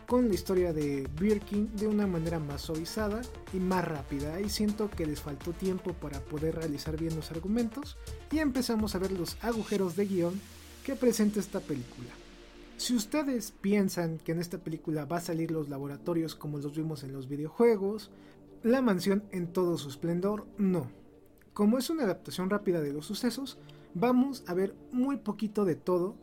con 0.05 0.29
la 0.29 0.35
historia 0.35 0.71
de 0.71 1.07
Birkin 1.19 1.75
de 1.75 1.87
una 1.87 2.07
manera 2.07 2.39
más 2.39 2.61
suavizada 2.61 3.21
y 3.53 3.57
más 3.57 3.85
rápida. 3.85 4.39
Y 4.39 4.49
siento 4.49 4.89
que 4.89 5.05
les 5.05 5.19
faltó 5.19 5.51
tiempo 5.51 5.93
para 5.93 6.19
poder 6.21 6.55
realizar 6.55 6.95
bien 6.95 7.15
los 7.15 7.31
argumentos 7.31 7.97
y 8.31 8.39
empezamos 8.39 8.95
a 8.95 8.99
ver 8.99 9.11
los 9.11 9.37
agujeros 9.41 9.95
de 9.95 10.05
guion 10.05 10.39
que 10.85 10.95
presenta 10.95 11.39
esta 11.39 11.59
película. 11.59 12.09
Si 12.77 12.95
ustedes 12.95 13.51
piensan 13.51 14.19
que 14.19 14.33
en 14.33 14.39
esta 14.39 14.59
película 14.59 15.05
va 15.05 15.17
a 15.17 15.21
salir 15.21 15.49
los 15.49 15.67
laboratorios 15.67 16.35
como 16.35 16.59
los 16.59 16.77
vimos 16.77 17.03
en 17.03 17.11
los 17.11 17.27
videojuegos, 17.27 18.11
la 18.63 18.81
mansión 18.81 19.23
en 19.31 19.51
todo 19.51 19.77
su 19.77 19.89
esplendor, 19.89 20.47
no. 20.57 20.89
Como 21.53 21.77
es 21.77 21.89
una 21.89 22.03
adaptación 22.03 22.49
rápida 22.49 22.81
de 22.81 22.93
los 22.93 23.05
sucesos, 23.05 23.57
vamos 23.93 24.43
a 24.47 24.53
ver 24.53 24.75
muy 24.91 25.17
poquito 25.17 25.65
de 25.65 25.75
todo, 25.75 26.15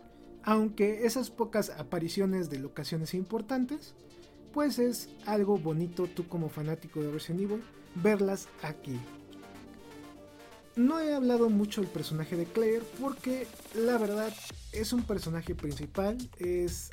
aunque 0.43 1.07
esas 1.07 1.31
pocas 1.31 1.71
apariciones 1.71 2.51
de 2.51 2.59
locaciones 2.59 3.15
importantes, 3.15 3.95
pues 4.53 4.79
es 4.79 5.09
algo 5.27 5.59
bonito 5.59 6.07
tú 6.07 6.29
como 6.29 6.49
fanático 6.49 7.03
de 7.03 7.11
Resident 7.11 7.43
Evil 7.43 7.63
verlas 7.97 8.49
aquí. 8.63 9.01
No 10.77 11.01
he 11.01 11.15
hablado 11.15 11.51
mucho 11.51 11.81
del 11.81 11.91
personaje 11.91 12.37
de 12.37 12.47
Claire 12.47 12.83
porque 13.01 13.47
la 13.75 13.97
verdad 13.99 14.33
es 14.73 14.93
un 14.93 15.03
personaje 15.03 15.55
principal, 15.55 16.19
es 16.39 16.91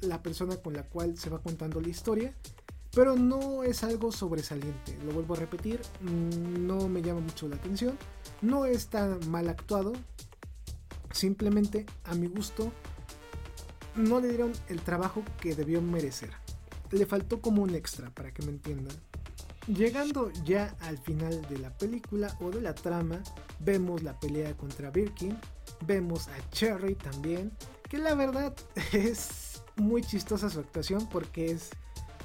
la 0.00 0.22
persona 0.22 0.56
con 0.56 0.72
la 0.74 0.82
cual 0.84 1.16
se 1.18 1.30
va 1.30 1.42
contando 1.42 1.80
la 1.80 1.88
historia 1.88 2.34
pero 2.94 3.16
no 3.16 3.62
es 3.62 3.84
algo 3.84 4.12
sobresaliente. 4.12 4.96
Lo 5.04 5.12
vuelvo 5.12 5.34
a 5.34 5.38
repetir, 5.38 5.80
mm, 6.00 6.66
no 6.66 6.88
me 6.88 7.02
llama 7.02 7.20
mucho 7.20 7.48
la 7.48 7.56
atención, 7.56 7.98
no 8.40 8.66
está 8.66 9.18
mal 9.28 9.48
actuado, 9.48 9.92
simplemente 11.12 11.86
a 12.04 12.14
mi 12.14 12.26
gusto 12.26 12.72
no 13.96 14.20
le 14.20 14.28
dieron 14.28 14.52
el 14.68 14.80
trabajo 14.80 15.22
que 15.40 15.54
debió 15.54 15.80
merecer. 15.82 16.30
Le 16.90 17.06
faltó 17.06 17.40
como 17.40 17.62
un 17.62 17.74
extra, 17.74 18.10
para 18.10 18.32
que 18.32 18.42
me 18.42 18.50
entiendan. 18.50 18.96
Llegando 19.66 20.30
ya 20.44 20.76
al 20.80 20.98
final 20.98 21.40
de 21.48 21.58
la 21.58 21.70
película 21.70 22.36
o 22.40 22.50
de 22.50 22.60
la 22.60 22.74
trama, 22.74 23.22
vemos 23.60 24.02
la 24.02 24.18
pelea 24.18 24.56
contra 24.56 24.90
Birkin, 24.90 25.38
vemos 25.86 26.28
a 26.28 26.50
Cherry 26.50 26.96
también, 26.96 27.52
que 27.88 27.98
la 27.98 28.14
verdad 28.14 28.54
es 28.92 29.62
muy 29.76 30.02
chistosa 30.02 30.50
su 30.50 30.60
actuación 30.60 31.08
porque 31.08 31.52
es 31.52 31.70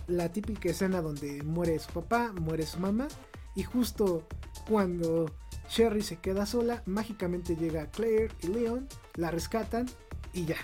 la 0.08 0.32
típica 0.32 0.70
escena 0.70 1.02
donde 1.02 1.44
muere 1.44 1.78
su 1.80 1.92
papá, 1.92 2.34
muere 2.34 2.66
su 2.66 2.80
mamá 2.80 3.08
y 3.56 3.64
justo 3.64 4.28
cuando 4.70 5.32
Sherry 5.70 6.02
se 6.02 6.18
queda 6.18 6.46
sola, 6.46 6.84
mágicamente 6.86 7.56
llega 7.56 7.92
Claire 7.92 8.34
y 8.42 8.48
Leon, 8.48 8.88
la 9.16 9.32
rescatan 9.32 9.86
y 10.34 10.46
ya. 10.46 10.58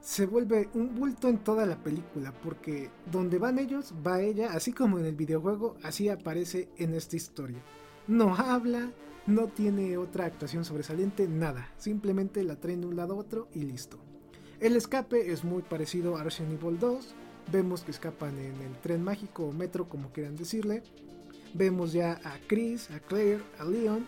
Se 0.00 0.26
vuelve 0.26 0.68
un 0.74 0.94
bulto 0.94 1.28
en 1.28 1.38
toda 1.38 1.66
la 1.66 1.76
película 1.82 2.32
porque 2.42 2.90
donde 3.10 3.38
van 3.38 3.58
ellos 3.58 3.92
va 4.06 4.20
ella, 4.20 4.52
así 4.52 4.72
como 4.72 4.98
en 4.98 5.04
el 5.04 5.16
videojuego, 5.16 5.76
así 5.82 6.08
aparece 6.08 6.68
en 6.76 6.94
esta 6.94 7.16
historia. 7.16 7.62
No 8.06 8.34
habla, 8.34 8.90
no 9.26 9.48
tiene 9.48 9.98
otra 9.98 10.24
actuación 10.24 10.64
sobresaliente, 10.64 11.28
nada. 11.28 11.70
Simplemente 11.76 12.42
la 12.42 12.56
traen 12.56 12.80
de 12.80 12.86
un 12.86 12.96
lado 12.96 13.14
a 13.14 13.18
otro 13.18 13.48
y 13.52 13.64
listo. 13.64 13.98
El 14.60 14.76
escape 14.76 15.30
es 15.30 15.44
muy 15.44 15.62
parecido 15.62 16.16
a 16.16 16.24
Resident 16.24 16.60
Evil 16.60 16.78
2, 16.78 17.14
Vemos 17.50 17.82
que 17.82 17.92
escapan 17.92 18.38
en 18.38 18.60
el 18.60 18.76
tren 18.82 19.02
mágico 19.02 19.44
o 19.46 19.52
metro, 19.52 19.88
como 19.88 20.12
quieran 20.12 20.36
decirle. 20.36 20.82
Vemos 21.54 21.92
ya 21.92 22.20
a 22.24 22.38
Chris, 22.46 22.90
a 22.90 23.00
Claire, 23.00 23.42
a 23.58 23.64
Leon, 23.64 24.06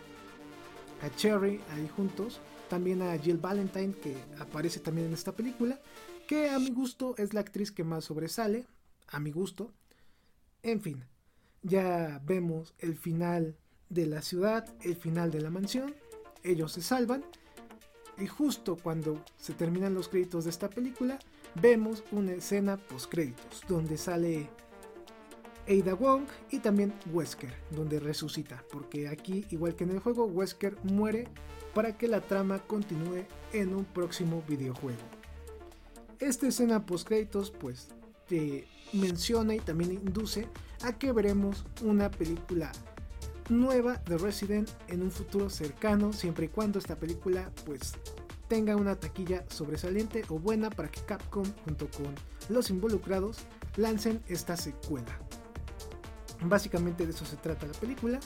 a 1.03 1.11
Cherry 1.17 1.61
ahí 1.71 1.89
juntos. 1.89 2.41
También 2.69 3.03
a 3.03 3.17
Jill 3.19 3.39
Valentine, 3.39 3.95
que 3.95 4.15
aparece 4.39 4.79
también 4.79 5.09
en 5.09 5.15
esta 5.15 5.33
película. 5.33 5.81
Que 6.29 6.51
a 6.51 6.59
mi 6.59 6.71
gusto 6.71 7.15
es 7.17 7.33
la 7.35 7.41
actriz 7.41 7.73
que 7.73 7.83
más 7.83 8.05
sobresale. 8.05 8.67
A 9.09 9.19
mi 9.19 9.33
gusto. 9.33 9.73
En 10.63 10.81
fin, 10.81 11.05
ya 11.63 12.21
vemos 12.25 12.75
el 12.79 12.95
final 12.95 13.57
de 13.89 14.07
la 14.07 14.23
ciudad, 14.23 14.69
el 14.83 14.97
final 14.97 15.31
de 15.31 15.41
la 15.41 15.51
mansión. 15.51 15.95
Ellos 16.43 16.73
se 16.73 16.83
salvan. 16.83 17.25
Y 18.19 18.27
justo 18.27 18.77
cuando 18.77 19.25
se 19.39 19.55
terminan 19.55 19.95
los 19.95 20.09
créditos 20.09 20.45
de 20.45 20.51
esta 20.51 20.69
película, 20.69 21.19
vemos 21.55 22.05
una 22.13 22.33
escena 22.33 22.77
post 22.77 23.11
créditos 23.11 23.63
donde 23.69 23.97
sale 23.97 24.49
Ada 25.69 25.95
Wong 25.95 26.25
y 26.51 26.59
también 26.59 26.93
Wesker, 27.13 27.53
donde 27.71 28.01
resucita, 28.01 28.65
porque 28.73 29.09
aquí, 29.09 29.47
igual 29.51 29.77
que 29.77 29.85
en 29.85 29.91
el 29.91 30.01
juego, 30.01 30.25
Wesker 30.25 30.77
muere 30.83 31.29
para 31.75 31.97
que 31.97 32.09
la 32.09 32.21
trama 32.21 32.59
continúe 32.67 33.25
en 33.53 33.75
un 33.75 33.85
próximo 33.85 34.43
videojuego. 34.49 34.99
Esta 36.19 36.49
escena 36.49 36.85
post 36.85 37.07
créditos, 37.07 37.51
pues, 37.51 37.89
te 38.27 38.67
menciona 38.93 39.55
y 39.55 39.61
también 39.61 39.93
induce 39.93 40.49
a 40.83 40.99
que 40.99 41.13
veremos 41.13 41.65
una 41.83 42.11
película 42.11 42.73
nueva 43.49 43.97
de 44.07 44.17
Resident 44.19 44.71
en 44.89 45.03
un 45.03 45.11
futuro 45.11 45.51
cercano, 45.51 46.13
siempre 46.13 46.47
y 46.47 46.49
cuando 46.49 46.79
esta 46.79 46.97
película 46.97 47.51
pues 47.65 47.95
tenga 48.51 48.75
una 48.75 48.97
taquilla 48.97 49.45
sobresaliente 49.49 50.25
o 50.29 50.41
buena 50.41 50.71
para 50.71 50.91
que 50.91 51.01
Capcom 51.03 51.47
junto 51.65 51.89
con 51.89 52.13
los 52.49 52.69
involucrados 52.69 53.39
lancen 53.77 54.21
esta 54.27 54.57
secuela. 54.57 55.17
Básicamente 56.43 57.07
de 57.07 57.13
eso 57.13 57.25
se 57.25 57.37
trata 57.37 57.69
la 57.69 57.75
película. 57.75 58.19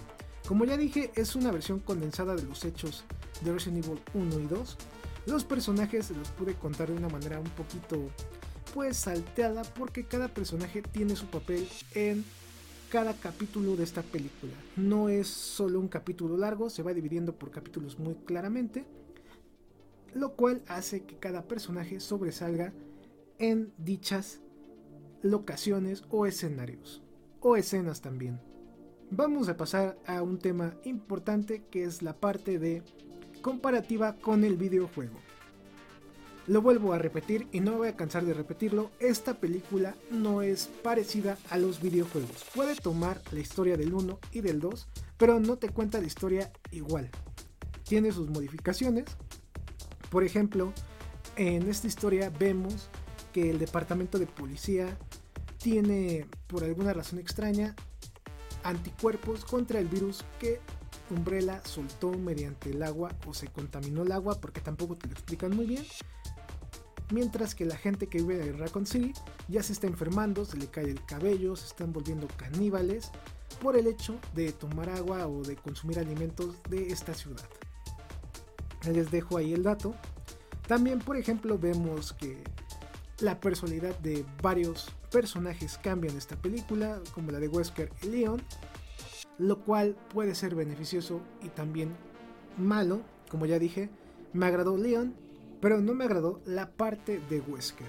Como 0.49 0.65
ya 0.65 0.79
dije, 0.79 1.13
es 1.15 1.37
una 1.37 1.53
versión 1.53 1.79
condensada 1.79 2.35
de 2.35 2.43
los 2.45 2.65
hechos 2.65 3.05
de 3.43 3.53
Resident 3.53 3.85
Evil 3.85 4.01
1 4.15 4.41
y 4.41 4.47
2. 4.47 4.77
Los 5.27 5.45
personajes 5.45 6.11
los 6.13 6.31
pude 6.31 6.55
contar 6.55 6.89
de 6.89 6.97
una 6.97 7.11
manera 7.11 7.39
un 7.39 7.51
poquito 7.51 8.09
pues 8.73 8.97
salteada 8.97 9.63
porque 9.63 10.07
cada 10.07 10.29
personaje 10.29 10.81
tiene 10.81 11.17
su 11.17 11.27
papel 11.27 11.69
en 11.95 12.25
cada 12.89 13.13
capítulo 13.13 13.77
de 13.77 13.85
esta 13.85 14.01
película. 14.01 14.55
No 14.77 15.11
es 15.11 15.29
solo 15.29 15.81
un 15.81 15.89
capítulo 15.89 16.39
largo, 16.39 16.71
se 16.71 16.83
va 16.83 16.95
dividiendo 16.95 17.35
por 17.35 17.51
capítulos 17.51 17.99
muy 17.99 18.15
claramente, 18.25 18.87
lo 20.15 20.35
cual 20.35 20.63
hace 20.69 21.03
que 21.03 21.19
cada 21.19 21.43
personaje 21.43 22.01
sobresalga 22.01 22.73
en 23.39 23.73
dichas 23.79 24.41
locaciones 25.23 26.05
o 26.11 26.27
escenarios, 26.27 27.03
o 27.41 27.57
escenas 27.57 28.01
también. 28.01 28.41
Vamos 29.11 29.49
a 29.49 29.57
pasar 29.57 29.99
a 30.07 30.23
un 30.23 30.39
tema 30.39 30.75
importante 30.85 31.65
que 31.71 31.85
es 31.85 32.03
la 32.03 32.15
parte 32.15 32.59
de 32.59 32.83
comparativa 33.43 34.17
con 34.17 34.45
el 34.45 34.57
videojuego. 34.57 35.19
Lo 36.47 36.61
vuelvo 36.61 36.93
a 36.93 36.99
repetir 36.99 37.49
y 37.53 37.61
no 37.61 37.79
voy 37.79 37.89
a 37.89 37.97
cansar 37.97 38.25
de 38.27 38.35
repetirlo, 38.35 38.91
esta 39.01 39.35
película 39.35 39.95
no 40.11 40.43
es 40.43 40.67
parecida 40.83 41.39
a 41.49 41.57
los 41.57 41.81
videojuegos. 41.81 42.45
Puede 42.55 42.77
tomar 42.77 43.21
la 43.33 43.41
historia 43.41 43.79
del 43.79 43.95
1 43.95 44.19
y 44.33 44.41
del 44.43 44.61
2, 44.61 44.89
pero 45.17 45.41
no 45.41 45.57
te 45.57 45.71
cuenta 45.71 46.01
la 46.01 46.07
historia 46.07 46.53
igual. 46.71 47.11
Tiene 47.85 48.13
sus 48.13 48.29
modificaciones. 48.29 49.05
Por 50.15 50.23
ejemplo, 50.23 50.73
en 51.35 51.69
esta 51.69 51.89
historia 51.89 52.31
vemos 52.39 52.89
que 53.33 53.51
el 53.51 53.59
departamento 53.59 54.21
de 54.21 54.29
policía 54.29 54.97
tiene, 55.59 56.29
por 56.47 56.63
alguna 56.63 56.93
razón 56.93 57.19
extraña, 57.19 57.75
anticuerpos 58.63 59.45
contra 59.45 59.81
el 59.81 59.89
virus 59.89 60.25
que 60.39 60.61
Umbrella 61.11 61.61
soltó 61.65 62.13
mediante 62.13 62.71
el 62.71 62.85
agua 62.85 63.11
o 63.27 63.35
se 63.35 63.49
contaminó 63.49 64.05
el 64.05 64.13
agua 64.13 64.41
porque 64.41 64.61
tampoco 64.61 64.95
te 64.95 65.09
lo 65.09 65.15
explican 65.15 65.57
muy 65.57 65.67
bien 65.67 65.85
mientras 67.11 67.57
que 67.57 67.65
la 67.65 67.77
gente 67.77 68.07
que 68.07 68.19
vive 68.19 68.47
en 68.47 68.57
Raccoon 68.57 68.87
City 68.87 69.13
ya 69.49 69.65
se 69.65 69.73
está 69.73 69.89
enfermando, 69.89 70.45
se 70.45 70.59
le 70.59 70.69
cae 70.69 70.91
el 70.91 71.05
cabello, 71.05 71.57
se 71.57 71.67
están 71.67 71.93
volviendo 71.93 72.29
caníbales 72.37 73.11
por 73.61 73.77
el 73.77 73.89
hecho 73.89 74.21
de 74.33 74.53
tomar 74.53 74.91
agua 74.91 75.27
o 75.27 75.43
de 75.43 75.57
consumir 75.57 75.99
alimentos 75.99 76.63
de 76.71 76.93
esta 76.93 77.15
ciudad. 77.15 77.43
Les 78.93 79.11
dejo 79.11 79.37
ahí 79.37 79.53
el 79.53 79.63
dato. 79.63 79.95
También, 80.67 80.99
por 80.99 81.17
ejemplo, 81.17 81.59
vemos 81.59 82.13
que 82.15 82.43
la 83.21 83.41
personalidad 83.41 83.99
de 84.01 84.25
varios 84.43 84.91
personajes 85.11 85.79
cambia 85.79 86.11
en 86.11 86.19
esta 86.19 86.37
película, 86.37 87.01
como 87.13 87.31
la 87.31 87.39
de 87.39 87.49
Wesker 87.49 87.91
y 88.03 88.07
Leon, 88.07 88.43
lo 89.39 89.61
cual 89.61 89.97
puede 90.13 90.35
ser 90.35 90.55
beneficioso 90.55 91.21
y 91.43 91.49
también 91.49 91.95
malo. 92.59 93.03
Como 93.31 93.47
ya 93.47 93.59
dije, 93.59 93.91
me 94.33 94.47
agradó 94.47 94.77
Leon, 94.77 95.15
pero 95.61 95.81
no 95.81 95.95
me 95.95 96.05
agradó 96.05 96.41
la 96.45 96.71
parte 96.71 97.21
de 97.31 97.41
Wesker. 97.41 97.89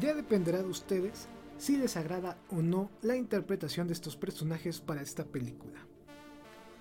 Ya 0.00 0.14
dependerá 0.14 0.58
de 0.58 0.68
ustedes 0.68 1.26
si 1.58 1.76
les 1.76 1.96
agrada 1.96 2.38
o 2.50 2.56
no 2.56 2.90
la 3.02 3.16
interpretación 3.16 3.86
de 3.86 3.92
estos 3.92 4.16
personajes 4.16 4.80
para 4.80 5.02
esta 5.02 5.24
película. 5.24 5.78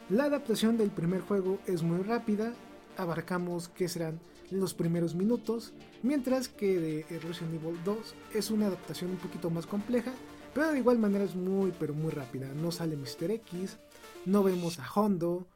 La 0.10 0.24
adaptación 0.24 0.78
del 0.78 0.90
primer 0.90 1.22
juego 1.22 1.60
es 1.68 1.84
muy 1.84 2.02
rápida, 2.02 2.54
abarcamos 3.00 3.70
que 3.70 3.88
serán 3.88 4.20
los 4.52 4.74
primeros 4.74 5.16
minutos, 5.16 5.74
mientras 6.04 6.50
que 6.50 6.80
de 6.80 7.20
Resident 7.20 7.56
Evil 7.56 7.80
2 7.84 8.16
es 8.34 8.52
una 8.52 8.68
adaptación 8.68 9.12
un 9.12 9.18
poquito 9.18 9.50
más 9.50 9.66
compleja, 9.66 10.14
pero 10.54 10.72
de 10.72 10.80
igual 10.80 10.98
manera 10.98 11.24
es 11.24 11.36
muy 11.36 11.72
pero 11.80 11.94
muy 11.94 12.12
rápida. 12.12 12.48
No 12.54 12.72
sale 12.72 12.98
Mr. 12.98 13.32
X, 13.32 13.78
no 14.26 14.44
vemos 14.44 14.80
a 14.80 14.88
Hondo, 14.94 15.48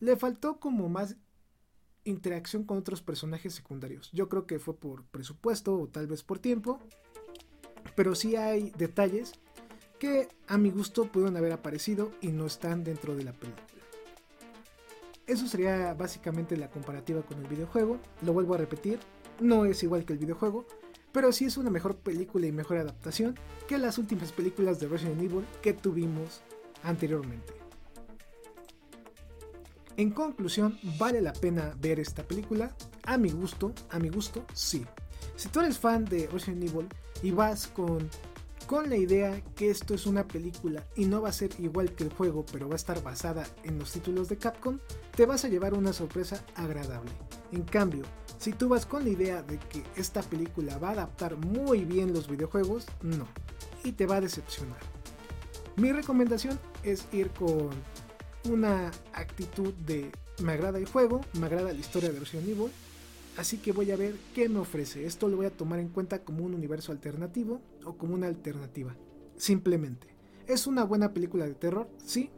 le 0.00 0.16
faltó 0.16 0.60
como 0.60 0.88
más 0.88 1.16
interacción 2.04 2.64
con 2.64 2.78
otros 2.78 3.02
personajes 3.02 3.54
secundarios. 3.54 4.10
Yo 4.12 4.28
creo 4.28 4.46
que 4.46 4.58
fue 4.58 4.76
por 4.76 5.04
presupuesto 5.04 5.78
o 5.78 5.88
tal 5.88 6.06
vez 6.06 6.22
por 6.22 6.38
tiempo, 6.38 6.78
pero 7.96 8.14
sí 8.14 8.36
hay 8.36 8.70
detalles 8.76 9.32
que 9.98 10.28
a 10.46 10.58
mi 10.58 10.70
gusto 10.70 11.10
pudieron 11.10 11.36
haber 11.36 11.52
aparecido 11.52 12.12
y 12.20 12.28
no 12.28 12.46
están 12.46 12.84
dentro 12.84 13.16
de 13.16 13.24
la 13.24 13.32
película. 13.32 13.73
Eso 15.26 15.46
sería 15.46 15.94
básicamente 15.94 16.56
la 16.56 16.70
comparativa 16.70 17.22
con 17.22 17.38
el 17.38 17.48
videojuego. 17.48 17.98
Lo 18.22 18.32
vuelvo 18.32 18.54
a 18.54 18.58
repetir, 18.58 18.98
no 19.40 19.64
es 19.64 19.82
igual 19.82 20.04
que 20.04 20.12
el 20.12 20.18
videojuego, 20.18 20.66
pero 21.12 21.32
sí 21.32 21.46
es 21.46 21.56
una 21.56 21.70
mejor 21.70 21.96
película 21.96 22.46
y 22.46 22.52
mejor 22.52 22.78
adaptación 22.78 23.38
que 23.66 23.78
las 23.78 23.98
últimas 23.98 24.32
películas 24.32 24.80
de 24.80 24.88
Resident 24.88 25.22
Evil 25.22 25.44
que 25.62 25.72
tuvimos 25.72 26.42
anteriormente. 26.82 27.54
En 29.96 30.10
conclusión, 30.10 30.78
¿vale 30.98 31.20
la 31.22 31.32
pena 31.32 31.74
ver 31.80 32.00
esta 32.00 32.24
película? 32.24 32.74
A 33.04 33.16
mi 33.16 33.30
gusto, 33.30 33.72
a 33.90 33.98
mi 34.00 34.08
gusto, 34.08 34.44
sí. 34.52 34.84
Si 35.36 35.48
tú 35.48 35.60
eres 35.60 35.78
fan 35.78 36.04
de 36.04 36.26
Resident 36.26 36.64
Evil 36.64 36.88
y 37.22 37.30
vas 37.30 37.68
con, 37.68 38.10
con 38.66 38.88
la 38.88 38.96
idea 38.96 39.42
que 39.54 39.70
esto 39.70 39.94
es 39.94 40.06
una 40.06 40.26
película 40.26 40.84
y 40.96 41.06
no 41.06 41.22
va 41.22 41.28
a 41.28 41.32
ser 41.32 41.50
igual 41.58 41.94
que 41.94 42.04
el 42.04 42.12
juego, 42.12 42.44
pero 42.50 42.68
va 42.68 42.74
a 42.74 42.76
estar 42.76 43.02
basada 43.02 43.46
en 43.62 43.78
los 43.78 43.92
títulos 43.92 44.28
de 44.28 44.38
Capcom, 44.38 44.78
te 45.14 45.26
vas 45.26 45.44
a 45.44 45.48
llevar 45.48 45.74
una 45.74 45.92
sorpresa 45.92 46.44
agradable. 46.54 47.10
En 47.52 47.62
cambio, 47.62 48.04
si 48.38 48.52
tú 48.52 48.68
vas 48.68 48.86
con 48.86 49.04
la 49.04 49.10
idea 49.10 49.42
de 49.42 49.58
que 49.58 49.82
esta 49.96 50.22
película 50.22 50.78
va 50.78 50.88
a 50.88 50.92
adaptar 50.92 51.36
muy 51.36 51.84
bien 51.84 52.12
los 52.12 52.28
videojuegos, 52.28 52.86
no. 53.02 53.26
Y 53.84 53.92
te 53.92 54.06
va 54.06 54.16
a 54.16 54.20
decepcionar. 54.20 54.78
Mi 55.76 55.92
recomendación 55.92 56.58
es 56.82 57.06
ir 57.12 57.30
con 57.30 57.70
una 58.48 58.90
actitud 59.12 59.72
de 59.86 60.10
me 60.42 60.52
agrada 60.52 60.78
el 60.78 60.86
juego, 60.86 61.20
me 61.34 61.46
agrada 61.46 61.72
la 61.72 61.78
historia 61.78 62.12
de 62.12 62.20
Resident 62.20 62.48
Evil, 62.48 62.70
así 63.36 63.58
que 63.58 63.72
voy 63.72 63.90
a 63.90 63.96
ver 63.96 64.14
qué 64.34 64.48
me 64.48 64.58
ofrece. 64.58 65.06
Esto 65.06 65.28
lo 65.28 65.36
voy 65.36 65.46
a 65.46 65.56
tomar 65.56 65.78
en 65.78 65.88
cuenta 65.88 66.24
como 66.24 66.44
un 66.44 66.54
universo 66.54 66.92
alternativo 66.92 67.60
o 67.84 67.96
como 67.96 68.14
una 68.14 68.26
alternativa. 68.26 68.94
Simplemente. 69.36 70.08
¿Es 70.46 70.66
una 70.66 70.84
buena 70.84 71.12
película 71.12 71.46
de 71.46 71.54
terror? 71.54 71.88
Sí. 72.04 72.30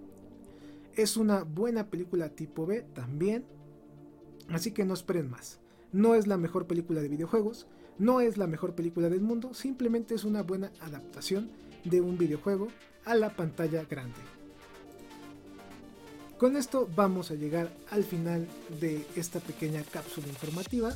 ¿Es 0.95 1.17
una 1.17 1.43
buena 1.43 1.91
película 1.91 2.29
tipo 2.31 2.67
B? 2.67 2.83
También. 2.95 3.45
Así 4.49 4.71
que 4.73 4.85
no 4.85 4.95
esperen 4.95 5.29
más. 5.29 5.61
No 5.93 6.15
es 6.15 6.27
la 6.27 6.37
mejor 6.37 6.67
película 6.67 7.01
de 7.01 7.09
videojuegos, 7.09 7.67
no 7.99 8.21
es 8.21 8.37
la 8.37 8.47
mejor 8.47 8.75
película 8.75 9.09
del 9.09 9.21
mundo, 9.21 9.55
simplemente 9.55 10.15
es 10.15 10.25
una 10.25 10.43
buena 10.43 10.73
adaptación 10.81 11.51
de 11.85 12.01
un 12.01 12.19
videojuego 12.19 12.69
a 13.05 13.15
la 13.15 13.35
pantalla 13.35 13.85
grande. 13.85 14.21
Con 16.39 16.55
esto 16.55 16.87
vamos 16.95 17.31
a 17.31 17.35
llegar 17.35 17.73
al 17.91 18.05
final 18.05 18.47
de 18.79 19.07
esta 19.17 19.41
pequeña 19.41 19.83
cápsula 19.83 20.29
informativa. 20.29 20.95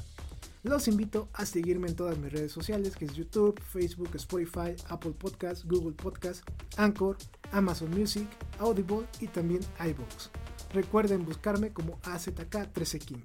Los 0.62 0.86
invito 0.86 1.30
a 1.32 1.46
seguirme 1.46 1.88
en 1.88 1.96
todas 1.96 2.18
mis 2.18 2.30
redes 2.30 2.52
sociales, 2.52 2.94
que 2.94 3.06
es 3.06 3.14
YouTube, 3.14 3.58
Facebook, 3.58 4.10
Spotify, 4.16 4.76
Apple 4.90 5.12
Podcasts, 5.12 5.64
Google 5.64 5.94
Podcasts, 5.94 6.44
Anchor, 6.76 7.16
Amazon 7.52 7.88
Music, 7.98 8.28
Audible 8.58 9.06
y 9.18 9.28
también 9.28 9.60
iVoox. 9.78 10.28
Recuerden 10.74 11.24
buscarme 11.24 11.72
como 11.72 11.98
AZK13King. 12.02 13.22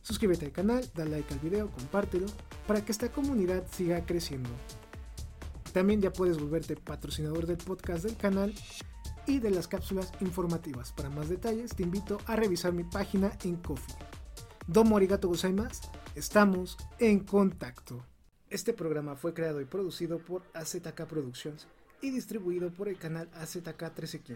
Suscríbete 0.00 0.46
al 0.46 0.52
canal, 0.52 0.90
da 0.94 1.04
like 1.04 1.34
al 1.34 1.40
video, 1.40 1.70
compártelo 1.70 2.26
para 2.66 2.82
que 2.82 2.92
esta 2.92 3.12
comunidad 3.12 3.64
siga 3.70 4.06
creciendo. 4.06 4.48
También 5.74 6.00
ya 6.00 6.10
puedes 6.10 6.38
volverte 6.38 6.74
patrocinador 6.76 7.44
del 7.44 7.58
podcast 7.58 8.04
del 8.04 8.16
canal 8.16 8.54
y 9.28 9.38
de 9.40 9.50
las 9.50 9.68
cápsulas 9.68 10.12
informativas. 10.20 10.92
Para 10.92 11.10
más 11.10 11.28
detalles 11.28 11.76
te 11.76 11.82
invito 11.82 12.18
a 12.26 12.34
revisar 12.34 12.72
mi 12.72 12.82
página 12.82 13.30
en 13.44 13.56
Coffee. 13.56 13.94
Domo 14.66 14.96
arigato 14.96 15.28
gozaimasu, 15.28 15.82
estamos 16.14 16.76
en 16.98 17.20
contacto. 17.20 18.02
Este 18.48 18.72
programa 18.72 19.14
fue 19.14 19.34
creado 19.34 19.60
y 19.60 19.66
producido 19.66 20.18
por 20.18 20.42
AZK 20.54 21.04
Productions 21.06 21.66
y 22.00 22.10
distribuido 22.10 22.70
por 22.70 22.88
el 22.88 22.96
canal 22.96 23.28
AZK 23.34 23.94
13 23.94 24.20
King. 24.20 24.34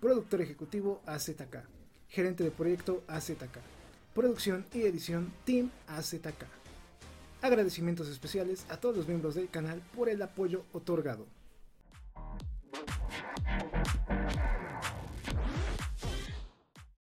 Productor 0.00 0.40
ejecutivo 0.40 1.02
AZK. 1.04 1.64
Gerente 2.08 2.44
de 2.44 2.50
proyecto 2.50 3.04
AZK. 3.06 3.58
Producción 4.14 4.64
y 4.72 4.82
edición 4.82 5.30
Team 5.44 5.70
AZK. 5.88 6.46
Agradecimientos 7.42 8.08
especiales 8.08 8.64
a 8.70 8.78
todos 8.78 8.96
los 8.96 9.06
miembros 9.06 9.34
del 9.34 9.50
canal 9.50 9.82
por 9.94 10.08
el 10.08 10.22
apoyo 10.22 10.64
otorgado. 10.72 11.26
Bye. 14.08 14.17